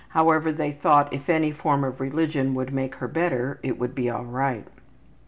However, 0.09 0.51
they 0.51 0.71
thought 0.71 1.13
if 1.13 1.29
any 1.29 1.51
form 1.51 1.83
of 1.83 2.01
religion 2.01 2.55
would 2.55 2.73
make 2.73 2.95
her 2.95 3.07
better 3.07 3.59
it 3.61 3.77
would 3.77 3.93
be 3.93 4.09
all 4.09 4.25
right. 4.25 4.67